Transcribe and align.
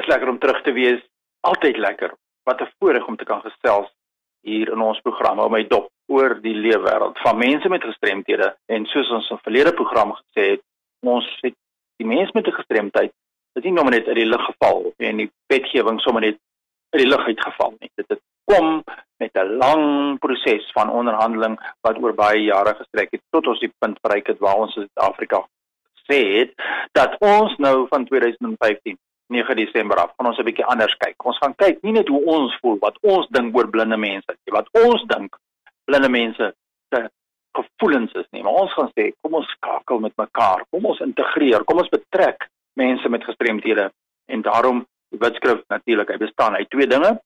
Is 0.00 0.06
lekker 0.08 0.28
om 0.28 0.38
terug 0.38 0.62
te 0.62 0.72
wees. 0.72 1.00
Altyd 1.40 1.76
lekker. 1.76 2.14
Wat 2.48 2.60
'n 2.60 2.72
voorreg 2.78 3.06
om 3.06 3.16
te 3.16 3.24
kan 3.24 3.40
gesels 3.40 3.88
hier 4.42 4.72
in 4.72 4.80
ons 4.80 5.00
program 5.00 5.38
op 5.38 5.50
my 5.50 5.66
dop 5.66 5.90
oor 6.06 6.40
die 6.40 6.54
lewe 6.54 6.82
wêreld 6.88 7.18
van 7.18 7.38
mense 7.38 7.68
met 7.68 7.84
gestremthede 7.84 8.56
en 8.66 8.86
soos 8.86 9.10
ons 9.10 9.30
in 9.30 9.38
verlede 9.42 9.72
program 9.72 10.12
gesê 10.12 10.50
het, 10.50 10.62
ons 11.00 11.26
het 11.40 11.54
die 11.96 12.06
mense 12.06 12.30
met 12.34 12.46
'n 12.46 12.58
gestremdheid 12.60 13.12
dit 13.54 13.64
nie 13.64 13.72
nommer 13.72 13.92
net 13.92 14.06
uit 14.06 14.16
die 14.16 14.30
lug 14.32 14.44
geval 14.44 14.92
en 14.96 15.16
die 15.22 15.30
wetgewing 15.52 16.00
sommer 16.00 16.22
net 16.22 16.38
uit 16.90 17.02
die 17.02 17.10
lug 17.10 17.26
uitgeval 17.26 17.74
nie. 17.78 17.90
Dit 17.94 18.08
het 18.08 18.20
kom 18.50 18.82
met 19.18 19.34
'n 19.34 19.56
lang 19.62 20.18
proses 20.18 20.70
van 20.72 20.90
onderhandeling 20.90 21.58
wat 21.80 21.98
oor 22.02 22.14
baie 22.14 22.42
jare 22.42 22.74
gestrek 22.74 23.10
het 23.10 23.22
tot 23.30 23.46
ons 23.46 23.60
die 23.60 23.72
punt 23.78 24.00
bereik 24.00 24.26
het 24.26 24.38
waar 24.38 24.56
ons 24.56 24.76
in 24.76 24.88
Suid-Afrika 24.94 25.46
sê 26.08 26.20
het 26.38 26.52
dat 26.92 27.16
ons 27.18 27.56
nou 27.56 27.86
van 27.88 28.04
2015 28.04 28.98
9 29.30 29.56
Desember 29.56 29.96
af 30.02 30.12
gaan 30.16 30.30
ons 30.30 30.38
'n 30.38 30.44
bietjie 30.44 30.64
anders 30.64 30.94
kyk. 30.98 31.24
Ons 31.24 31.38
gaan 31.38 31.54
kyk 31.54 31.82
nie 31.82 31.92
net 31.92 32.08
hoe 32.08 32.24
ons 32.24 32.56
voel 32.60 32.78
wat 32.80 32.98
ons 33.02 33.26
dink 33.30 33.56
oor 33.56 33.70
blinde 33.70 33.96
mense 33.96 34.30
nie, 34.30 34.52
wat 34.52 34.68
ons 34.72 35.04
dink 35.06 35.36
blinde 35.84 36.08
mense 36.08 36.54
se 36.94 37.10
gevoelens 37.58 38.12
is 38.12 38.26
nie, 38.30 38.42
maar 38.42 38.52
ons 38.62 38.72
gaan 38.72 38.90
sê 38.94 39.12
kom 39.22 39.34
ons 39.34 39.50
skakel 39.56 40.00
met 40.00 40.16
mekaar, 40.16 40.64
kom 40.70 40.84
ons 40.84 41.00
integreer, 41.00 41.64
kom 41.64 41.78
ons 41.78 41.88
betrek 41.88 42.48
mense 42.74 43.08
met 43.08 43.24
gestremthede 43.24 43.90
en 44.28 44.42
daarom 44.42 44.86
die 45.10 45.18
wetskrif 45.18 45.62
natuurlik, 45.68 46.10
hy 46.10 46.18
bestaan 46.18 46.54
uit 46.54 46.70
twee 46.70 46.86
dinge. 46.86 47.18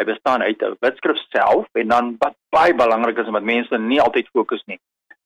Hy 0.00 0.04
bestaan 0.08 0.42
uit 0.42 0.62
'n 0.62 0.76
wetskrif 0.80 1.18
self 1.30 1.66
en 1.74 1.88
dan 1.88 2.16
wat 2.18 2.34
baie 2.50 2.74
belangrik 2.74 3.18
is 3.18 3.28
wat 3.28 3.42
mense 3.42 3.78
nie 3.78 4.00
altyd 4.00 4.28
fokus 4.32 4.62
nie. 4.66 4.78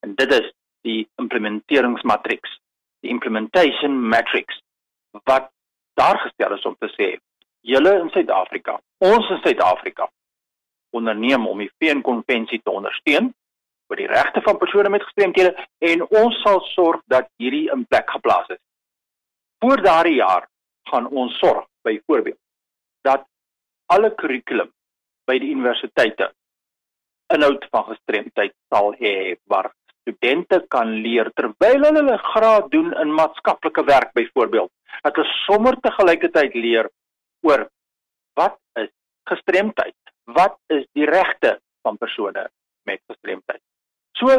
En 0.03 0.15
dit 0.15 0.33
is 0.33 0.53
die 0.83 1.09
implementeringsmatriks, 1.23 2.51
die 3.01 3.11
implementation 3.11 4.09
matrix 4.09 4.61
wat 5.25 5.51
daar 5.97 6.19
gestel 6.25 6.55
is 6.57 6.67
om 6.69 6.77
te 6.79 6.91
sê 6.95 7.17
julle 7.67 7.93
in 8.01 8.11
Suid-Afrika, 8.15 8.77
ons 9.03 9.31
in 9.35 9.41
Suid-Afrika 9.43 10.09
onderneem 10.97 11.47
om 11.49 11.59
die 11.59 11.71
VN-konvensie 11.81 12.61
te 12.63 12.73
ondersteun 12.73 13.33
vir 13.91 14.03
die 14.03 14.09
regte 14.11 14.43
van 14.47 14.59
persone 14.61 14.91
met 14.93 15.05
gestremthede 15.07 15.55
en 15.91 16.05
ons 16.07 16.39
sal 16.43 16.61
sorg 16.73 17.03
dat 17.13 17.29
hierdie 17.43 17.67
in 17.75 17.85
plek 17.91 18.11
geplaas 18.11 18.49
is. 18.55 18.63
Voor 19.63 19.83
daardie 19.83 20.19
jaar 20.19 20.49
gaan 20.91 21.09
ons 21.09 21.39
sorg 21.43 21.67
byvoorbeeld 21.87 22.39
dat 23.07 23.27
alle 23.93 24.13
kurrikulum 24.15 24.71
by 25.27 25.39
die 25.43 25.53
universiteite 25.55 26.31
inhoud 27.35 27.67
van 27.71 27.89
gestremdheid 27.91 28.55
sal 28.73 28.93
hê 29.01 29.37
waar 29.51 29.73
studente 30.03 30.61
kan 30.71 30.93
leer 31.03 31.31
terwyl 31.39 31.83
hulle 31.83 32.03
hulle 32.03 32.19
graad 32.31 32.71
doen 32.71 32.93
in 33.03 33.15
maatskaplike 33.15 33.85
werk 33.91 34.13
byvoorbeeld 34.19 34.71
dat 35.03 35.17
hulle 35.17 35.39
sommer 35.45 35.77
te 35.81 35.93
gelykertyd 35.99 36.55
leer 36.55 36.91
oor 37.47 37.67
wat 38.37 38.59
is 38.81 38.91
gestremdheid? 39.31 39.97
Wat 40.25 40.59
is 40.73 40.85
die 40.93 41.07
regte 41.07 41.57
van 41.87 41.97
persone 41.97 42.49
met 42.89 43.01
gestremdheid? 43.11 43.63
So 44.19 44.35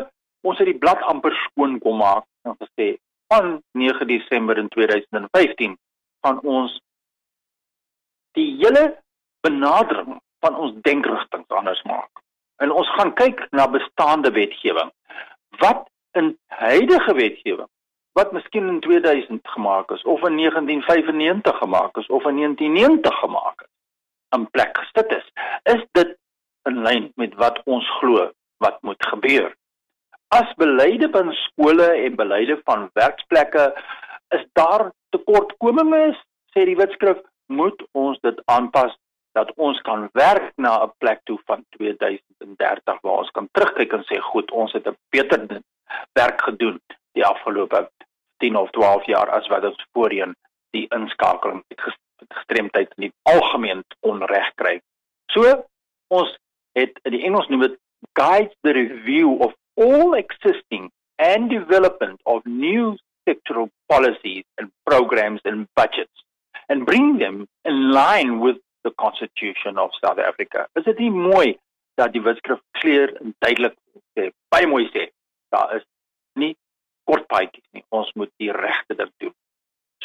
ons 0.47 0.59
het 0.61 0.69
die 0.69 0.79
blad 0.79 1.01
amper 1.11 1.35
skoon 1.47 1.79
kom 1.83 1.99
maak 2.01 2.25
en 2.47 2.55
gesê 2.61 2.95
van 3.33 3.57
9 3.71 4.07
Desember 4.07 4.57
in 4.57 4.69
2015 4.73 5.75
gaan 6.25 6.39
ons 6.43 6.77
die 8.37 8.49
hele 8.61 8.85
benadering 9.45 10.19
van 10.45 10.55
ons 10.55 10.77
denkrigtinge 10.85 11.59
anders 11.59 11.81
maak. 11.89 12.21
En 12.61 12.71
ons 12.71 12.89
gaan 12.97 13.13
kyk 13.17 13.43
na 13.51 13.67
bestaande 13.69 14.31
wetgewing. 14.31 14.91
Wat 15.61 15.87
in 16.17 16.35
huidige 16.61 17.13
wetgewing 17.13 17.69
wat 18.17 18.31
miskien 18.31 18.67
in 18.67 18.79
2000 18.79 19.47
gemaak 19.55 19.91
is 19.91 20.03
of 20.03 20.23
in 20.29 20.37
1995 20.37 21.57
gemaak 21.57 21.97
is 21.97 22.07
of 22.07 22.25
in 22.25 22.35
1990 22.35 23.19
gemaak 23.23 23.61
is 23.61 23.73
in 24.35 24.49
plek 24.51 24.77
gestit 24.77 25.11
is 25.19 25.27
is 25.75 25.83
dit 25.99 26.15
in 26.69 26.81
lyn 26.87 27.11
met 27.15 27.35
wat 27.43 27.61
ons 27.65 27.87
glo 27.99 28.31
wat 28.63 28.81
moet 28.81 29.05
gebeur. 29.11 29.51
As 30.35 30.53
beleide 30.59 31.07
van 31.13 31.31
skole 31.45 31.87
en 32.05 32.15
beleide 32.15 32.59
van 32.65 32.89
werksplekke 32.93 33.65
is 34.35 34.43
daar 34.59 34.89
tekortkominge 35.15 36.15
sê 36.55 36.65
die 36.67 36.79
wetskrif 36.79 37.21
moet 37.47 37.83
ons 37.91 38.19
dit 38.27 38.41
aanpas 38.51 38.95
dat 39.37 39.53
ons 39.55 39.79
kan 39.87 40.09
werk 40.17 40.51
na 40.57 40.73
'n 40.83 40.91
plek 40.97 41.21
toe 41.29 41.39
van 41.45 41.63
2030 41.77 43.01
waar 43.01 43.19
ons 43.23 43.31
kan 43.31 43.47
terugkyk 43.51 43.93
en 43.93 44.03
sê 44.09 44.19
goed, 44.31 44.51
ons 44.51 44.73
het 44.73 44.87
'n 44.87 44.97
beter 45.09 45.61
werk 46.13 46.41
gedoen 46.41 46.81
die 47.13 47.25
afgelope 47.25 47.89
10 48.43 48.55
of 48.55 48.69
12 48.71 49.05
jaar 49.05 49.29
as 49.29 49.47
wat 49.53 49.65
ons 49.65 49.85
voorheen 49.93 50.35
die 50.75 50.85
inskakeling 50.95 51.63
met 51.67 51.85
gestremdheid 52.29 52.93
in 52.97 53.07
die 53.07 53.13
algemeen 53.31 53.83
onreg 54.05 54.51
kry. 54.55 54.77
So 55.31 55.63
ons 56.13 56.35
het 56.77 56.99
in 57.03 57.15
die 57.17 57.23
Engels 57.27 57.49
noem 57.49 57.67
dit 57.67 57.79
guides 58.19 58.55
the 58.61 58.73
review 58.77 59.37
of 59.41 59.53
all 59.77 60.15
existing 60.17 60.89
and 61.17 61.49
development 61.49 62.19
of 62.23 62.45
new 62.45 62.95
sectoral 63.27 63.69
policies 63.87 64.45
and 64.57 64.71
programs 64.85 65.41
and 65.43 65.67
budgets 65.75 66.23
and 66.69 66.85
bring 66.85 67.17
them 67.17 67.47
in 67.65 67.91
line 67.91 68.39
with 68.39 68.57
the 68.83 68.91
Constitution 68.91 69.77
of 69.77 69.91
South 70.03 70.19
Africa. 70.19 70.67
Is 70.75 70.83
dit 70.83 70.99
nie 70.99 71.11
mooi 71.11 71.57
dat 71.97 72.13
die 72.13 72.21
wetskrif 72.21 72.61
kleer 72.79 73.13
en 73.21 73.33
duidelik 73.43 73.75
sê, 74.17 74.29
baie 74.53 74.67
mooi 74.69 74.85
sê, 74.93 75.07
daar 75.53 75.73
is 75.79 75.85
nie 76.37 76.53
kort 77.09 77.27
paadjies 77.31 77.65
nie. 77.73 77.85
Ons 77.95 78.11
moet 78.19 78.31
die 78.41 78.51
regte 78.53 78.97
ding 78.99 79.11
doen. 79.23 79.35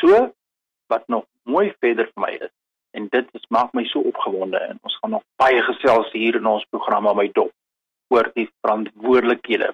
So 0.00 0.28
wat 0.92 1.08
nog 1.08 1.26
mooi 1.48 1.72
verder 1.80 2.10
vir 2.12 2.24
my 2.26 2.32
is 2.38 2.52
en 2.96 3.08
dit 3.12 3.28
is 3.38 3.48
maak 3.54 3.72
my 3.76 3.84
so 3.88 4.04
opgewonde 4.12 4.60
en 4.60 4.78
ons 4.82 4.96
gaan 5.00 5.14
nog 5.16 5.24
baie 5.40 5.62
gesels 5.68 6.10
hier 6.12 6.36
in 6.36 6.46
ons 6.46 6.64
program 6.70 7.08
aan 7.08 7.18
my 7.22 7.28
dop 7.38 7.52
oor 8.12 8.28
die 8.36 8.48
verantwoordelikhede 8.60 9.70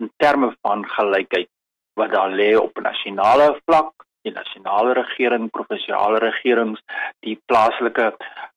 in 0.00 0.10
terme 0.22 0.54
van 0.64 0.86
gelykheid 0.96 1.50
wat 2.00 2.14
daar 2.14 2.32
lê 2.40 2.54
op 2.56 2.80
nasionale 2.80 3.50
vlak 3.66 3.92
die 4.26 4.34
nasionale 4.34 4.94
regering, 4.98 5.48
provinsiale 5.54 6.20
regerings, 6.22 6.82
die 7.24 7.36
plaaslike 7.50 8.10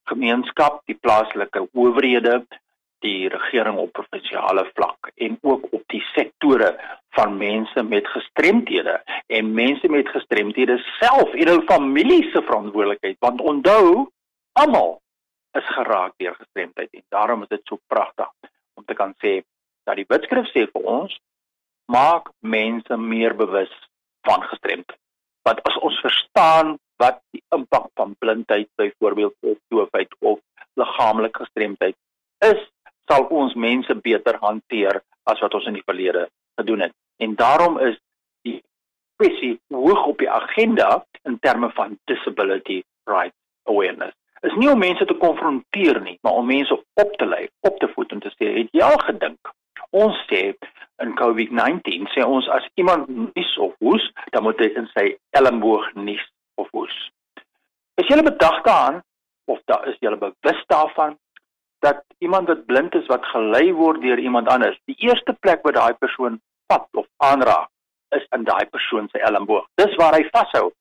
gemeenskap, 0.09 0.81
die 0.89 0.97
plaaslike 0.97 1.67
owerhede, 1.77 2.41
die 3.05 3.29
regering 3.33 3.79
op 3.81 3.93
provinsiale 3.97 4.65
vlak 4.75 5.11
en 5.15 5.37
ook 5.41 5.69
op 5.71 5.83
die 5.93 6.03
sektore 6.13 6.73
van 7.21 7.37
mense 7.37 7.83
met 7.93 8.07
gestremthede 8.15 8.95
en 9.37 9.53
mense 9.53 9.89
met 9.95 10.09
gestremthede 10.15 10.77
self 10.99 11.33
en 11.33 11.53
hul 11.53 11.63
familie 11.73 12.23
se 12.31 12.41
verantwoordelikheid 12.49 13.19
want 13.27 13.41
onthou 13.53 14.07
almal 14.63 14.97
is 15.59 15.73
geraak 15.77 16.13
deur 16.17 16.35
gestremdheid 16.39 16.89
en 16.99 17.05
daarom 17.15 17.45
is 17.45 17.53
dit 17.53 17.65
so 17.69 17.79
pragtig 17.87 18.31
om 18.79 18.85
te 18.85 18.97
kan 18.97 19.13
sê 19.23 19.39
dat 19.89 19.99
die 19.99 20.09
wetskrif 20.13 20.49
sê 20.53 20.65
vir 20.73 20.89
ons 20.97 21.19
maak 21.91 22.33
mense 22.39 22.97
meer 22.97 23.37
bewus 23.43 23.73
van 24.27 24.49
gestremdheid 24.53 25.01
want 25.47 25.61
as 25.69 25.77
ons 25.87 25.99
verstaan 26.05 26.77
wat 27.01 27.21
die 27.35 27.43
impak 27.55 27.89
van 27.97 28.15
blindheid 28.19 28.69
byvoorbeeld 28.81 29.35
of 29.41 29.57
doofheid 29.73 30.15
of 30.19 30.39
liggaamlike 30.79 31.43
gestremdheid 31.43 31.97
is, 32.45 32.61
sal 33.09 33.25
ons 33.29 33.55
mense 33.57 33.95
beter 34.05 34.37
hanteer 34.41 35.01
as 35.29 35.41
wat 35.43 35.55
ons 35.57 35.67
in 35.69 35.77
die 35.79 35.87
verlede 35.87 36.27
gedoen 36.59 36.85
het. 36.87 36.95
En 37.21 37.35
daarom 37.35 37.77
is 37.79 37.99
die 38.41 38.63
kwessie 39.21 39.59
hoog 39.69 40.05
op 40.05 40.17
die 40.17 40.29
agenda 40.29 41.05
in 41.29 41.37
terme 41.39 41.69
van 41.77 41.99
disability 42.09 42.81
rights 43.03 43.37
awareness. 43.69 44.15
Is 44.41 44.55
nie 44.57 44.69
om 44.71 44.79
mense 44.81 45.05
te 45.05 45.17
konfronteer 45.21 46.01
nie, 46.01 46.17
maar 46.21 46.39
om 46.41 46.49
mense 46.49 46.73
op 46.93 47.11
te 47.21 47.25
lei, 47.25 47.47
op 47.59 47.77
te 47.79 47.89
voed 47.93 48.11
en 48.11 48.19
te 48.19 48.31
sê, 48.33 48.49
"Het 48.57 48.69
jy 48.71 48.81
al 48.81 48.97
gedink?" 48.97 49.53
Ons 49.89 50.17
sê 50.31 50.55
in 51.03 51.15
COVID-19 51.15 52.07
sê 52.13 52.25
ons 52.25 52.49
as 52.49 52.67
iemand 52.73 53.07
nies 53.07 53.57
of 53.57 53.73
hoes, 53.79 54.11
dan 54.31 54.43
moet 54.43 54.59
hy 54.59 54.69
in 54.75 54.87
sy 54.93 55.17
elmboog 55.29 55.93
nies 55.93 56.23
of 56.55 56.67
hoes. 56.71 57.11
Is 58.01 58.07
jy 58.07 58.21
bedag 58.23 58.61
daaraan 58.63 59.03
of 59.45 59.59
daar 59.65 59.87
is 59.87 59.97
jy 59.99 60.15
bewus 60.15 60.63
daarvan 60.67 61.17
dat 61.79 62.03
iemand 62.17 62.47
wat 62.47 62.65
blind 62.65 62.95
is 62.95 63.05
wat 63.05 63.25
gelei 63.25 63.73
word 63.73 64.01
deur 64.01 64.19
iemand 64.19 64.47
anders, 64.47 64.79
die 64.85 64.95
eerste 64.97 65.33
plek 65.39 65.61
waar 65.63 65.73
daai 65.73 65.93
persoon 65.93 66.41
vat 66.71 66.87
of 67.03 67.07
aanraak 67.29 67.69
is 68.17 68.25
in 68.35 68.43
daai 68.47 68.65
persoon 68.71 69.07
se 69.11 69.21
elmboog. 69.27 69.67
Dis 69.79 69.95
waar 69.99 70.17
hy 70.17 70.25
vashou. 70.31 70.71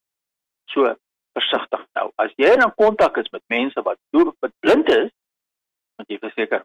So 0.75 0.95
versigtig 1.39 1.87
nou. 1.99 2.11
As 2.19 2.35
jy 2.39 2.53
in 2.57 2.67
kontak 2.79 3.19
is 3.23 3.31
met 3.35 3.43
mense 3.55 3.83
wat 3.87 3.99
doof 4.15 4.35
wat 4.45 4.55
blind 4.65 4.91
is, 4.95 5.11
moet 5.99 6.11
jy 6.11 6.19
verseker 6.23 6.65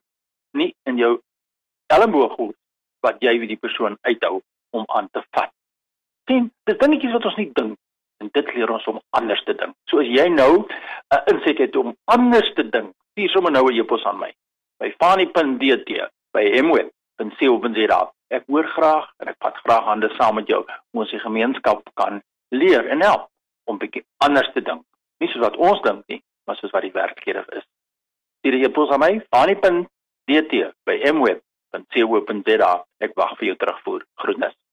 nie 0.57 0.71
in 0.89 0.97
jou 1.01 1.15
elmboog 1.93 2.37
hoes 2.39 2.57
wat 3.05 3.21
jy 3.21 3.35
wie 3.41 3.51
die 3.53 3.61
persoon 3.61 3.97
uithou 4.07 4.39
om 4.73 4.85
aan 4.97 5.09
te 5.13 5.21
vat. 5.35 5.51
sien, 6.29 6.47
dis 6.65 6.77
dingetjies 6.81 7.13
wat 7.13 7.25
ons 7.29 7.35
nie 7.37 7.51
dink 7.53 7.77
en 8.23 8.29
dit 8.33 8.47
leer 8.55 8.71
ons 8.73 8.87
om 8.89 8.97
anders 9.19 9.43
te 9.45 9.53
dink. 9.59 9.75
So 9.91 10.01
as 10.01 10.09
jy 10.09 10.25
nou 10.33 10.51
'n 10.57 10.65
uh, 11.13 11.21
insig 11.33 11.59
het 11.61 11.75
om 11.75 11.93
anders 12.05 12.49
te 12.55 12.63
dink, 12.63 12.95
stuur 13.11 13.29
sommer 13.29 13.51
nou 13.51 13.69
'n 13.69 13.77
e-pos 13.79 14.05
aan 14.05 14.19
my 14.19 14.31
by 14.79 14.89
fani.dt 14.99 16.09
by 16.33 16.43
en 17.23 17.31
sê 17.39 17.49
op 17.51 17.65
en 17.65 17.75
sê 17.77 17.87
daar 17.91 18.11
ek 18.35 18.47
hoor 18.51 18.67
graag 18.73 19.07
en 19.21 19.29
ek 19.31 19.37
vat 19.43 19.57
graag 19.63 19.85
hande 19.89 20.09
saam 20.17 20.35
met 20.39 20.49
jou 20.49 20.61
om 20.65 21.03
ons 21.03 21.13
die 21.13 21.21
gemeenskap 21.21 21.83
kan 22.01 22.21
leer 22.51 22.87
en 22.91 23.03
help 23.05 23.29
om 23.69 23.79
bietjie 23.81 24.03
anders 24.25 24.49
te 24.53 24.61
dink. 24.61 24.83
Nie 25.19 25.29
soos 25.31 25.45
wat 25.45 25.57
ons 25.57 25.81
dink 25.85 26.03
nie, 26.11 26.21
maar 26.45 26.57
soos 26.59 26.73
wat 26.75 26.85
die 26.85 26.93
werklikheid 26.93 27.57
is. 27.59 27.65
Stuur 28.41 28.57
die 28.57 28.65
e-pos 28.67 28.91
aan 28.93 29.01
my 29.01 29.13
fani.dt 29.33 30.61
by 30.85 30.97
mweb.co.za. 31.17 32.73
Ek 33.05 33.15
wag 33.17 33.33
vir 33.39 33.51
jou 33.51 33.57
terugvoer. 33.61 34.05
Groetnisse. 34.21 34.64